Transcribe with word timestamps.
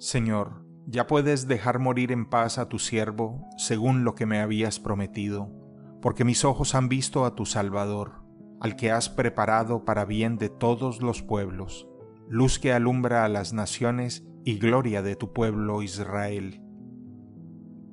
Señor, 0.00 0.64
ya 0.86 1.06
puedes 1.06 1.46
dejar 1.46 1.78
morir 1.78 2.10
en 2.10 2.24
paz 2.24 2.56
a 2.56 2.70
tu 2.70 2.78
siervo 2.78 3.46
según 3.58 4.02
lo 4.02 4.14
que 4.14 4.24
me 4.24 4.40
habías 4.40 4.80
prometido, 4.80 5.52
porque 6.00 6.24
mis 6.24 6.46
ojos 6.46 6.74
han 6.74 6.88
visto 6.88 7.26
a 7.26 7.34
tu 7.34 7.44
Salvador, 7.44 8.24
al 8.62 8.76
que 8.76 8.90
has 8.90 9.10
preparado 9.10 9.84
para 9.84 10.06
bien 10.06 10.38
de 10.38 10.48
todos 10.48 11.02
los 11.02 11.20
pueblos, 11.20 11.86
luz 12.30 12.58
que 12.58 12.72
alumbra 12.72 13.26
a 13.26 13.28
las 13.28 13.52
naciones 13.52 14.26
y 14.42 14.58
gloria 14.58 15.02
de 15.02 15.16
tu 15.16 15.34
pueblo 15.34 15.82
Israel. 15.82 16.62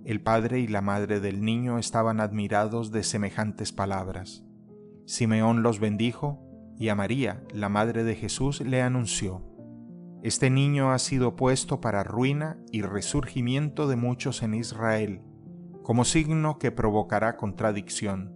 El 0.06 0.22
padre 0.22 0.62
y 0.62 0.68
la 0.68 0.80
madre 0.80 1.20
del 1.20 1.44
niño 1.44 1.78
estaban 1.78 2.22
admirados 2.22 2.94
de 2.94 3.04
semejantes 3.04 3.74
palabras. 3.74 4.46
Simeón 5.06 5.62
los 5.62 5.82
bendijo 5.82 6.40
y 6.80 6.88
a 6.88 6.96
María, 6.96 7.44
la 7.54 7.68
madre 7.68 8.06
de 8.06 8.16
Jesús, 8.16 8.62
le 8.62 8.82
anunció, 8.82 9.47
Este 10.28 10.50
niño 10.50 10.92
ha 10.92 11.00
sido 11.00 11.38
puesto 11.38 11.80
para 11.80 12.04
ruina 12.04 12.58
y 12.70 12.82
resurgimiento 12.82 13.88
de 13.88 13.96
muchos 13.96 14.44
en 14.44 14.56
Israel, 14.56 15.22
como 15.84 16.04
signo 16.04 16.60
que 16.60 16.70
provocará 16.70 17.38
contradicción, 17.38 18.34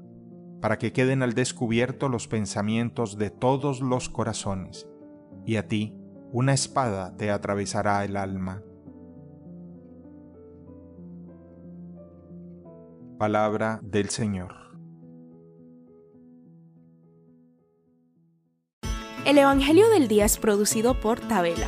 para 0.62 0.78
que 0.78 0.94
queden 0.94 1.22
al 1.22 1.34
descubierto 1.34 2.08
los 2.08 2.30
pensamientos 2.30 3.17
de 3.17 3.30
todos 3.30 3.81
los 3.81 4.08
corazones, 4.08 4.88
y 5.45 5.58
a 5.58 5.67
ti 5.67 5.94
una 6.31 6.53
espada 6.53 7.17
te 7.17 7.30
atravesará 7.30 8.06
el 8.06 8.16
alma. 8.16 8.64
Palabra 13.19 13.81
del 13.84 14.08
Señor. 14.08 14.62
El 19.25 19.38
Evangelio 19.38 19.89
del 19.89 20.08
Día 20.08 20.23
es 20.25 20.38
producido 20.38 21.00
por 21.00 21.19
Tabela, 21.19 21.67